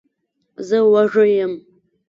[0.67, 1.53] زه وږی یم.